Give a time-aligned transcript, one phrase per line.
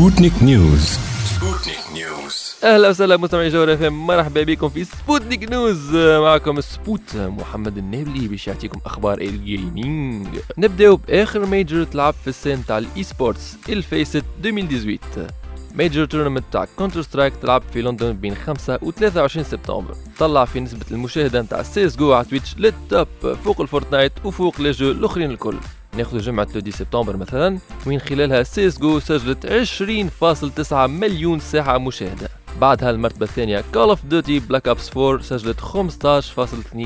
[0.00, 6.60] Sputnik News Sputnik News أهلا وسهلا مستمعي جوهرة FM مرحبا بكم في Sputnik News معكم
[6.60, 10.26] سبوت محمد النابلي باش يعطيكم أخبار ال gaming
[10.58, 15.30] نبداو بآخر major تلعب في ال scene تاع ال esports ال FACEIT 2018
[15.74, 19.94] major tournament تاع Counter-Strike تلعب في لندن بين 5 و 23 سبتمبر.
[20.18, 23.08] طلع في نسبة المشاهدة نتاع سيس جو على Twitch لل top
[23.44, 25.56] فوق ال Fortnite وفوق les jeux الأخرين الكل.
[25.96, 32.28] ناخذ جمعة 30 سبتمبر مثلا وين خلالها سيس جو سجلت 20.9 مليون ساعة مشاهدة.
[32.60, 36.78] بعدها المرتبة الثانية Call of Duty Black Ops 4 سجلت 15.2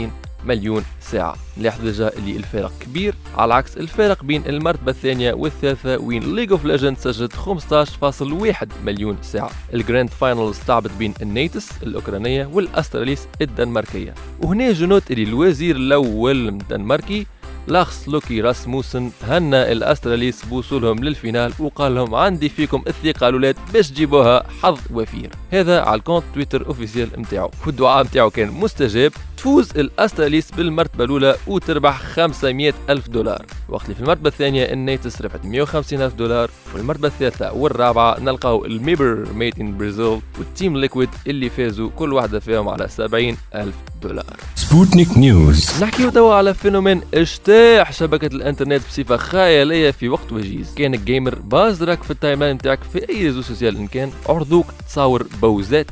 [0.45, 1.37] مليون ساعة.
[1.59, 3.15] نلاحظ déjà اللي الفارق كبير.
[3.37, 9.51] على عكس الفارق بين المرتبة الثانية والثالثة وين League of Legends سجلت 15.1 مليون ساعة.
[9.75, 14.15] ال grand final تلعبت بين ال Natus الأوكرانية وال Astralis الدنماركية.
[14.41, 17.27] وهنا je note اللي الوزير الأول الدنماركي
[17.67, 23.57] لارس لوكي راسموسن هنا ال Astralis بوصولهم لل finale وقال لهم عندي فيكم الثقة الولاد
[23.73, 25.31] باش تجيبوها حظ وفير.
[25.55, 27.51] هذا على ال compte Twitter officiel نتاعو.
[27.67, 29.13] والدعاء نتاعو كان مستجاب.
[29.37, 33.47] تفوز ال Astralis بالمرتبة الأولى وتربح 500 ألف دولار.
[33.69, 36.51] وقت اللي في المرتبة الثانية ال Natus ربحت 150 ألف دولار.
[36.67, 41.91] وفي المرتبة الثالثة والرابعة نلقاو ال MIBR Made in Brazil وال Team Liquid اللي فازوا
[41.97, 44.37] كل واحدة فيهم على 70 ألف دولار.
[44.55, 45.83] Sputnik News.
[45.83, 50.75] نحكيو توا على phénomène اجتاح شبكة الإنترنت بصفة خيالية في وقت وجيز.
[50.75, 54.11] كان ال gamer بازرك في ال timeline نتاعك في أي réseau social إن كان.
[54.29, 55.91] عرضوك تصاور Bowsette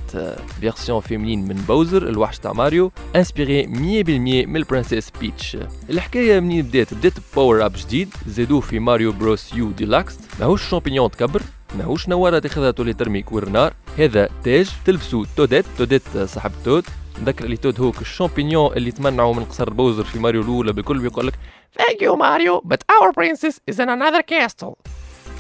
[0.61, 3.69] version féminine من Bowser الوحش تاع ماريو inspirée 100%
[4.49, 5.57] من ال Princess Peach
[5.91, 11.43] الحكاية منين بدات؟ بدات power-up جديد زادوه في Mario Bros U Deluxe ماهوش شامبينيون تكبر
[11.79, 13.73] ماهوش نوارة تاخذها تولي ترمي كور نار.
[13.99, 16.85] هذا تاج تلبسو Toadette Toadette صاحب Toad.
[17.23, 21.27] نذكر اللي Toad هو الشامبينيون اللي تمنعوا من قصر Bowser في ماريو الأولى بكل بيقول
[21.27, 21.35] لك
[21.81, 24.75] Thank you Mario but our princess is in another castle.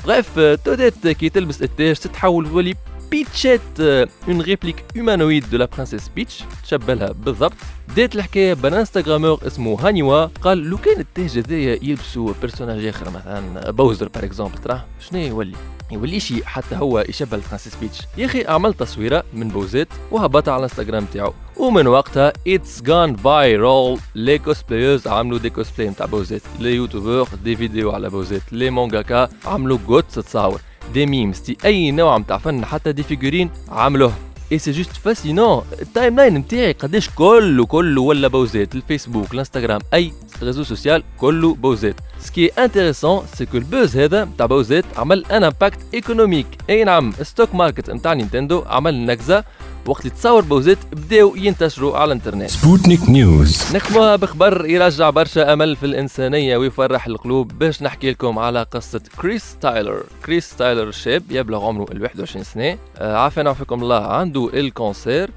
[0.06, 2.74] Bref Toadette كي تلبس التاج تتحول ولي
[3.12, 3.80] Peachette
[4.28, 7.52] une réplique humanoïde de la princesse Peach تشبه لها بالضبط
[7.88, 13.70] بدات الحكاية بان instagrameur اسمه هانيوا قال لو كان التاج هذايا يلبسوا personnage اخر مثلا
[13.70, 15.56] Bowser par exemple تراه شنو يولي
[15.92, 20.52] يولي شي حتى هو يشبه ال Princess Peach يا أخي عمل تصويره من Bowsette وهبطها
[20.54, 26.42] على الانستغرام تاعو ومن وقتها it's gone viral les cosplayers عملوا des cosplays نتاع Bowsette
[26.60, 30.60] les youtubeurs des vidéos على Bowsette les mangakas عملوا جوتس تصاور
[30.94, 34.12] des memes دي اي نوع نتاع فن حتى des figurines عملوه
[34.52, 38.74] et c'est juste fascinant ال timeline نتاعي قداش كله كله ولا Bowsette.
[38.74, 40.12] ال Facebook ال Instagram أي
[40.42, 41.94] réseau social كله Bowsette.
[42.20, 46.46] ce qui est intéressant c'est que ال buzz هذا نتاع Bowsette عمل un impact économique
[46.70, 49.44] أي نعم stock market نتاع Nintendo عمل نكزة.
[49.86, 52.50] وقت اللي تصور Bowsette بداو ينتشروا على الانترنت.
[52.50, 53.76] Sputnik News.
[53.76, 57.58] نختموها بخبر يرجع برشا أمل في الإنسانية ويفرح القلوب.
[57.58, 60.02] باش نحكي لكم على قصة كريس تايلر.
[60.26, 62.78] كريس تايلر شاب يبلغ عمره ال 21 سنة.
[62.98, 64.06] آه عافانا وفيكم الله.
[64.06, 65.30] عنده ال cancer.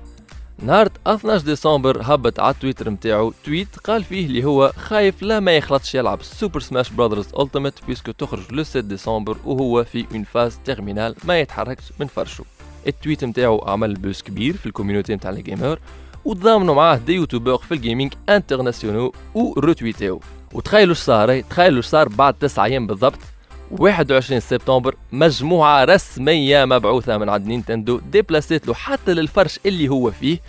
[0.64, 5.58] نهار 12 ديسمبر هبط على تويتر نتاعو tweet قال فيه اللي هو خايف لا ما
[5.58, 10.60] يخلطش يلعب Super Smash Brothers Ultimate puisque تخرج le 7 ديسمبر وهو في en phase
[10.66, 12.44] terminale ما يتحركش من فرشه.
[12.88, 15.80] ال tweet نتاعو عمل buzz كبير في ال community نتاع ال gamers
[16.26, 20.22] وتضامنوا معاه des youtubeurs في ال gaming international وروتويتاو
[20.54, 23.20] وتخيلوا اش صار تخيلوا اش صار بعد 9 أيام بالضبط.
[23.72, 30.40] 21 سبتمبر مجموعة رسمية مبعوثة من عند Nintendo déplacée له حتى للفرش اللي هو فيه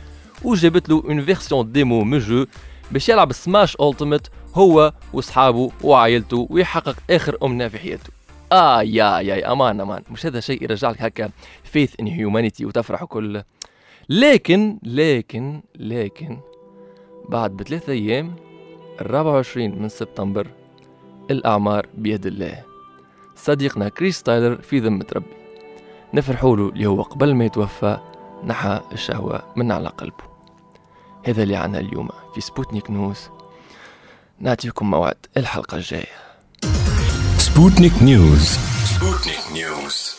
[0.45, 2.47] وجابت له une version démo من jeu
[2.91, 8.16] باش يلعب Smash Ultimate هو وصحابه وعائلته ويحقق آخر أمنية في حياته.
[8.57, 10.03] آه يا يا أمان أمان.
[10.11, 11.31] مش هذا شيء يرجع لك هكا
[11.65, 13.43] faith in humanity وتفرح وكل.
[14.09, 16.39] لكن لكن لكن
[17.29, 18.37] بعد بثلاثة أيام
[19.01, 20.47] الرابع وعشرين من سبتمبر
[21.31, 22.63] الأعمار بيد الله.
[23.35, 25.37] صديقنا كريس تايلر في ذمة ربي.
[26.15, 27.99] نفرحوا له اللي هو قبل ما يتوفى
[28.45, 30.25] نحى الشهوة من على قلبه.
[31.27, 33.29] هذا اللي عنا اليوم في Sputnik News.
[34.41, 36.26] نعطيكم موعد الحلقة الجاية.
[37.39, 40.17] Sputnik News Sputnik News